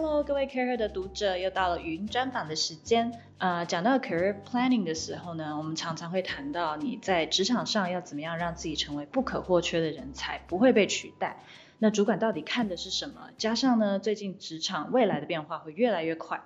[0.00, 3.20] Hello，各位 Career 的读者，又到了语音专访的时间。
[3.38, 11.42] 呃，讲到 career planning 的时候呢，我们常常会谈到你在职场上要怎么样让自己成为不可或缺的人才，不会被取代。
[11.78, 13.30] 那主管到底看的是什么？
[13.38, 16.44] 加上呢，最近职场未来的变化会越来越快，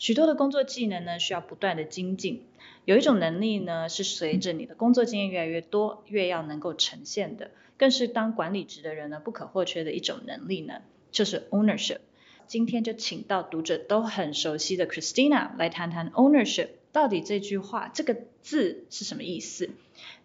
[0.00, 2.48] 许多的工作技能呢需要不断的精进。
[2.84, 11.98] 有一种能力呢是随着你的工作经验越来越多，越要能够呈现的，更是当管理职的人呢不可或缺的一种能力呢，就是 ownership。
[12.48, 19.68] 今天就请到读者都很熟悉的 Christina 来谈谈 ownership 到底这句话这个字是什么意思？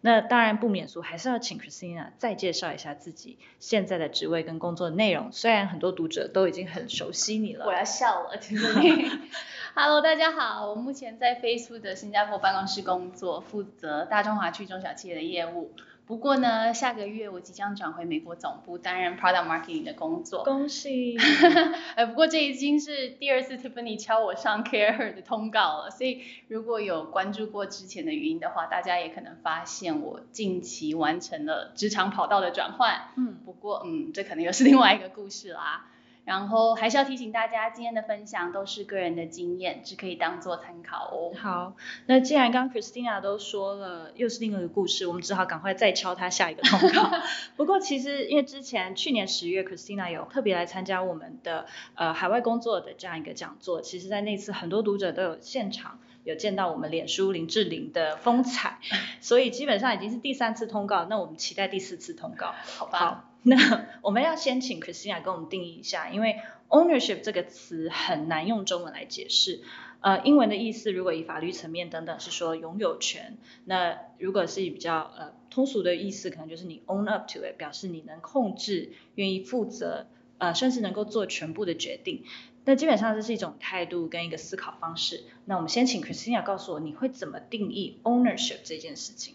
[0.00, 5.32] 那当然不免俗，还是要请 Christina 再介绍一下自己现在的职位跟工作内容。
[5.32, 9.10] 虽然很多读者都已经很熟悉你了，我要笑了，听着你。
[9.74, 15.72] Hello，大家好，我目前在 Facebook 的新加坡办公室工作，负责大中华区中小企业的业务。
[16.04, 20.42] 不过呢，下个月我即将转回美国总部担任 Product Marketing 的工作。
[20.44, 21.16] 恭喜！
[21.96, 33.12] 呃，不过这已经是第二次 Tiffany 敲我上 CAREhER 的通告了，所以如果有关注过之前的语音的话，大家也可能发现我近期完成了职场跑道的转换。
[33.16, 35.86] 嗯，不过嗯，这可能又是另外一个故事啦。
[36.24, 41.32] 然后还是要提醒大家，今天的分享都是个人的经验，只可以当做参考哦。
[41.36, 41.74] 好，
[42.06, 47.10] 那既然刚刚 Christina 都说了，又是另外一个故事，我们只好赶快再敲他下一个通告。
[47.56, 58.78] 不过其实因为之前去年十月，Christina 有特别来参加我们的呃海外工作的这样一个讲座，其实在那次很多读者都有现场有见到我们脸书林志玲的风采，
[59.20, 62.98] 所以基本上已经是第三次通告，那我们期待第四次通告，好吧？
[62.98, 66.36] 好 那我们要先请 Christina 给我们定义一下，因为
[66.68, 69.60] ownership 这个词很难用中文来解释。
[70.00, 80.06] 呃，英文的意思如果以法律层面等等是说拥有权，那如果是以比较呃通俗的意思，可能就是你 own up to it，表示你能控制、愿意负责，
[80.38, 82.24] 呃，甚至能够做全部的决定。
[82.64, 85.24] 那基本上这是一种态度跟一个思考方式。
[85.44, 89.34] 那我们先请 Christina 告诉我，你会怎么定义 ownership 这件事情？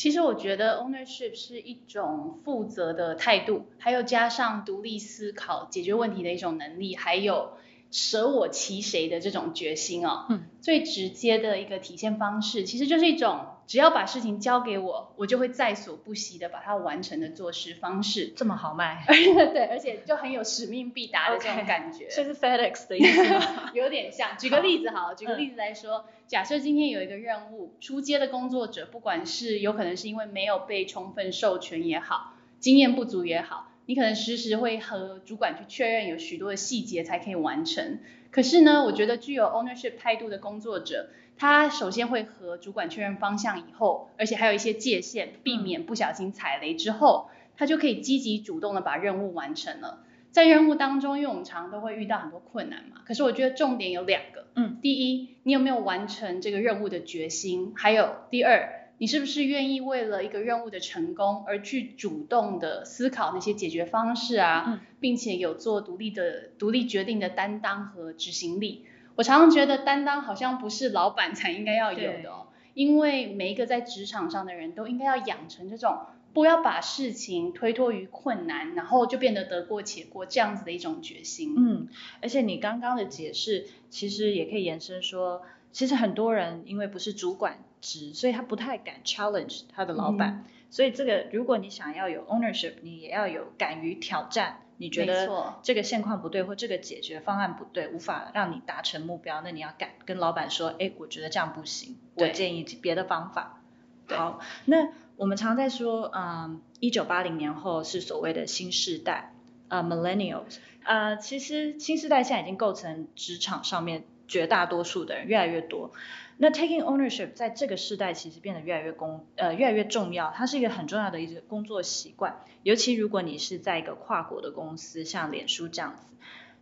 [0.00, 7.50] 其实我觉得 ownership 是一种负责的态度，还有加上独立思考、解决问题的一种能力，还有
[7.90, 10.24] 舍我其谁的这种决心哦。
[10.30, 10.44] 嗯。
[10.62, 13.44] 最直接的一个体现方式，其实就是一种。
[13.70, 22.08] 只要把事情交给我，我就会在所不惜的把它完成的做事方式，这么豪迈， 对，而且就很有使命必达的这种感觉。
[22.10, 23.70] 这、okay, 是 FedEx 的意思吗？
[23.72, 24.36] 有点像。
[24.36, 38.00] 举个例子好，举个例子来说，假设今天有一个任务，出街的工作者，不管是有可能是因为没有被充分授权也好，经验不足也好，你可能时时会和主管去确认有许多的细节才可以完成。
[38.32, 41.10] 可是呢，我觉得具有 ownership 态度的工作者，
[41.40, 50.04] 他首先会和主管确认方向以后，而且还有一些界限，避免不小心踩雷之后，他就可以积极主动的把任务完成了。
[50.32, 57.72] 在任务当中，因为我们常常都会遇到很多困难嘛，可是我觉得重点有两个，嗯，第一，你有没有完成这个任务的决心？
[57.74, 68.84] 还有第二，你是不是愿意为了一个任务的成功而去主动的思考那些解决方式啊，嗯，并且有做独立的独立决定的担当和执行力。
[69.16, 75.98] 我常常觉得担当好像不是老板才应该要有的哦，因为每一个在职场上的人都应该要养成这种
[76.32, 81.54] 不要把事情推脱于困难，然后就变得得过且过这样子的一种决心。
[81.58, 81.88] 嗯，
[82.22, 94.62] 而且你刚刚的解释其实也可以延伸说，其实很多人因为不是主管职，所以他不太敢 challenge 他的老板，嗯，所以这个如果你想要有 ownership，你也要有敢于挑战。
[94.82, 95.28] 你觉得
[95.62, 103.60] 这个现况不对，或这个解决方案不对，无法让你达成目标，那你要敢跟老板说，哎，我觉得这样不行，我建议别的方法。
[104.08, 109.34] 好，那我们常在说，嗯，一九八零年后是所谓的新世代，
[109.68, 115.90] 呃，millennials，呃，其实新时代现在已经构成职场上面绝大多数的人，越来越多。
[116.38, 126.06] 那 taking ownership 在这个时代其实变得越来越公呃越来越重要，它是一个很重要的一个工作习惯，尤其如果你是在一个跨国的公司，像脸书这样子。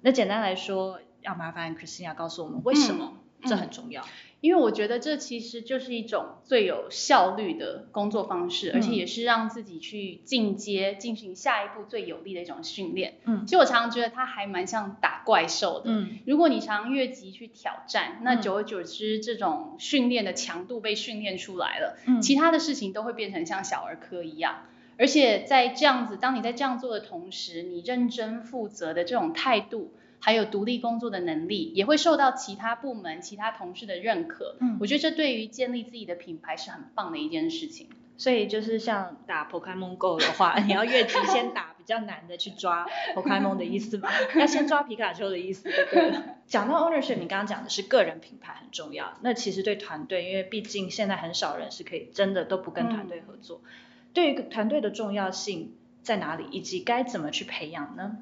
[0.00, 4.06] 那简单来说，要麻烦 Christina 告诉我们为什么这很重要。
[4.42, 13.14] 因为我觉得这其实就是一种最有效率的工作方式，而且也是让自己去进阶、进行下一步最有利的一种训练。
[13.24, 15.90] 嗯，其实我常常觉得它还蛮像打怪兽的。
[15.90, 24.66] 嗯，如果你常常越级去挑战，那久而久之，这种训练的强度被训练出来了，嗯，其他的事情都会变成像小儿科一样。
[24.98, 29.92] 而且在这样子，当你在这样做的同时，你认真负责的这种态度。
[30.26, 34.56] 还有独立工作的能力，也会受到其他部门、其他同事的认可。
[34.60, 37.88] 嗯，我觉得这对于建立自己的品牌是很棒的一件事情。
[38.16, 42.84] 所以就是像打 Pokemon Go 的话， 你要越级先打比较难的去抓
[43.14, 44.10] Pokemon 的意思嘛？
[44.34, 45.70] 要先抓皮卡丘的意思？
[46.48, 53.70] 讲到 ownership，你刚刚讲的是个人品牌很重要，那其实对团队，因为毕竟现在很少人是可以真的都不跟团队合作，嗯、
[54.12, 58.16] 对于团队的重要性在哪里，以及该怎么去培养呢？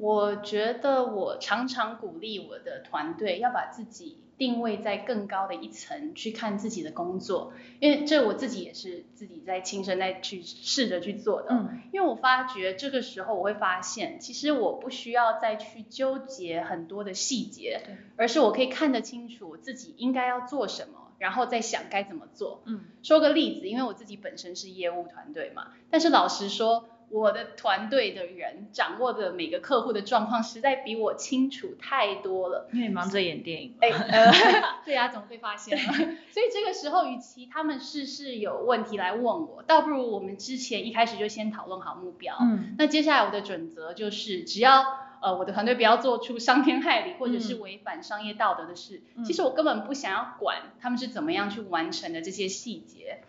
[0.00, 11.48] 我觉得我常常鼓励我的团队要把自己定位在更高的一层去看自己的工作，因为这我自己也是自己在亲身在去试着去做的。
[11.50, 22.62] 嗯，因为我发觉这个时候我会发现，其实我不需要再去纠结很多的细节，对，而是我可以看得清楚自己应该要做什么，然后再想该怎么做。
[22.64, 26.86] 嗯，说个例子，因为我自己本身是业务团队嘛，但是老实说。
[27.10, 32.68] 我的团队的人掌握的每个客户的状况，实在比我清楚太多了。
[32.72, 33.74] 因为忙着演电影。
[33.80, 34.32] 哎，呃，
[34.86, 35.92] 对啊，总被发现了。
[35.92, 42.36] 所以这个时候，与其他们事事有问题来问我，倒不如我们之前一开始就先讨论好目标。
[42.40, 42.76] 嗯。
[42.78, 44.84] 那接下来我的准则就是，只要
[45.20, 53.22] 呃我的团队不要做出伤天害理或者是违反商业道德的事，嗯，其实我根本不想要管他们是怎么样去完成的这些细节。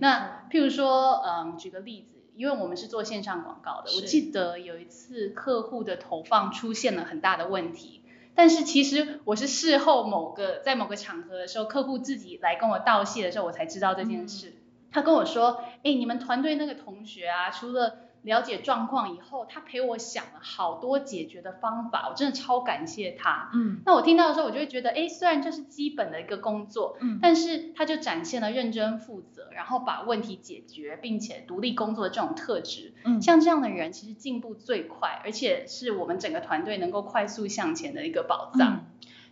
[0.00, 2.17] 那譬如说，嗯，举个例子。
[2.38, 8.00] 因为我们是做线上广告的，我记得有一次客户的投放出现了很大的问题，
[8.36, 14.50] 但是其实我是事后某个在某个场合的时候，客户自己来跟我道谢的时候，我才知道这件事。
[14.50, 14.62] 嗯、
[14.92, 23.50] 他跟我说，哎，你们团队那个同学啊，除了了解状况以后，他陪我想了好多解决的方法，我真的超感谢他。
[23.54, 32.94] 嗯，那我听到的时候，我就会觉得，哎，虽然这是基本的一个工作，嗯，但是他就展现了认真负责，然后把问题解决，并且独立工作的这种特质。
[33.04, 38.74] 嗯，像这样的人，其实进步最快，而且是我们整个团队能够快速向前的一个宝藏。
[38.74, 38.84] 嗯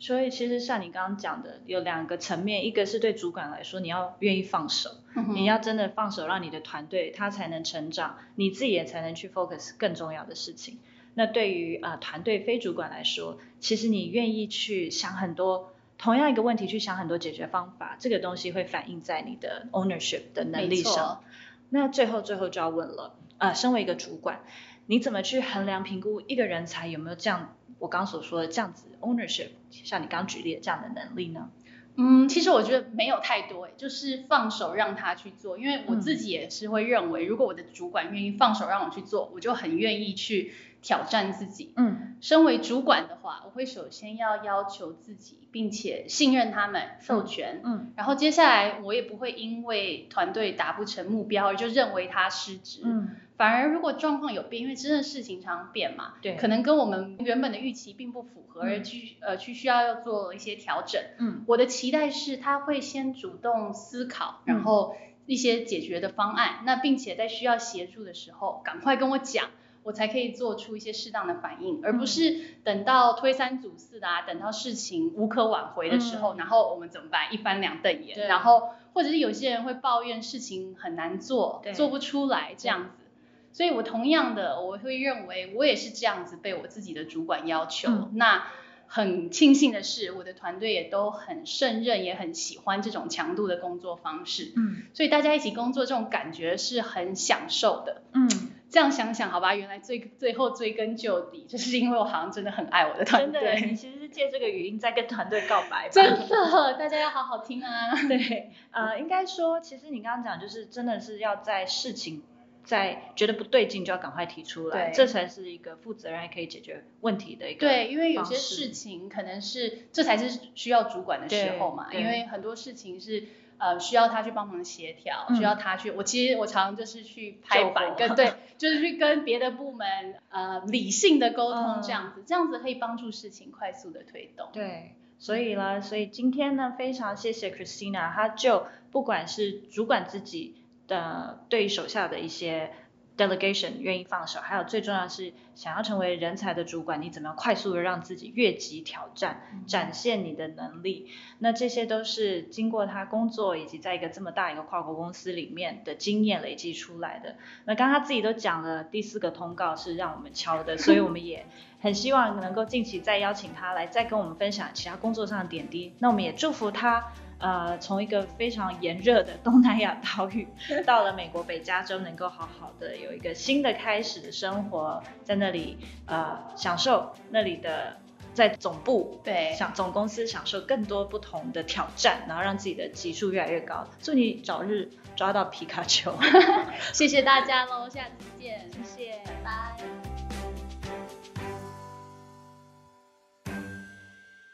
[0.00, 10.78] 所以其实像你刚刚讲的，有两个层面，一个是对主管来说，你要愿意放手，嗯、你要真的放手，让你的团队他才能成长，你自己也才能去 focus 更重要的事情。
[11.12, 21.22] 那对于啊、呃、团队非主管来说，其实你愿意去想很多，同样一个问题去想很多解决方法，这个东西会反映在你的 ownership 的能力上。
[21.68, 24.40] 那最后最后就要问了，呃，身为一个主管，
[24.86, 27.54] 你怎么去衡量评估一个人才有没有这样？
[27.80, 31.50] 我刚所说的这样子 ownership，像你刚举例的这样的能力呢？
[31.96, 41.72] 嗯，其实我觉得没有太多，就是放手让他去做，因为我自己也是会认为，如果我的主管愿意放手让我去做，我就很愿意去挑战自己。
[41.76, 47.60] 嗯，身为主管的话，我会首先要要求自己，并且信任他们，授权。
[47.64, 52.80] 嗯，然后接下来我也不会因为团队达不成目标而就认为他失职。
[52.84, 53.16] 嗯。
[53.36, 61.00] 反而，如果状况有变，因为真的事情常变嘛，对，可能跟我们原本的预期并不符合，嗯、而去呃去需要要做一些调整。
[61.16, 64.94] 嗯，我的期待是他会先主动思考，然后
[65.24, 69.46] 一些解决的方案，嗯、那并且在需要协助的时候，赶快跟我讲，
[69.82, 77.32] 我才可以做出一些适当的反应，而不是等到推三阻四的啊，等到事情无可挽回的时候，嗯、然后我们怎么办？
[77.32, 83.04] 一翻两瞪眼，然后或者是有些人会抱怨事情很难做，做不出来这样子。
[83.52, 87.90] 所以，我同样的，我会认为我也是这样子被我自己的主管要求。
[87.90, 88.46] 嗯、那
[88.86, 94.52] 很庆幸的是，我的团队也都很胜任，也很喜欢这种强度的工作方式。
[94.56, 98.02] 嗯，所以大家一起工作这种感觉是很享受的。
[98.12, 98.28] 嗯，
[98.70, 103.42] 这样想想，好吧，原来最最后追根究底，就是因为我好像真的很爱我的团队。
[103.42, 105.88] 真的，你其实是借这个语音在跟团队告白。
[105.92, 107.90] 真的，大家要好好听啊。
[108.08, 112.22] 对， 呃，应该说，其实你刚刚讲，就是真的是要在事情。
[112.62, 117.60] 在觉得不对劲就要赶快提出来，这才是一个负责任还可以解决问题的一个。
[117.66, 123.24] 对，因为有些事情可能是这才是需要主管的时候嘛，因为很多事情是
[123.60, 125.92] 呃需要他去帮忙协调，嗯、需要他去。
[125.92, 129.86] 我其实我常常就是去拍板跟 对，就是去跟别的部门
[130.30, 134.48] 呃理性的沟通这样子，嗯、这样子可以帮助事情快速的推动。
[134.52, 140.56] 对，所以呢，所以今天呢，非常谢谢 Christina，她就不管是主管自己。
[140.90, 142.72] 的对手下的一些
[143.20, 151.10] delegation 愿意放手，还有最重要的是想要成为人才的主管，你怎么样快速的让自己越级挑战，展现你的能力？
[151.38, 157.36] 那这些都是经过他工作以及在一个这么大一个跨国公司里面的经验累积出来的。
[157.66, 161.46] 那刚刚他自己都讲了，第四个通告是让我们敲的，所以我们也
[161.82, 165.92] 很希望能够近期再邀请他来再跟我们分享其他工作上的点滴。
[165.98, 167.12] 那我们也祝福他。
[167.40, 170.46] 呃，从一个非常炎热的东南亚岛屿，
[170.84, 177.96] 到了美国北加州，能够好好的有一个新的开始的生活，在那里呃享受那里的
[178.34, 183.86] 在总部对，享总公司享受更多不同的挑战，然后让自己的级数越来越高。
[184.00, 186.14] 祝你早日抓到皮卡丘。
[186.92, 188.68] 谢谢大家喽，下次见。
[188.70, 189.20] 谢谢。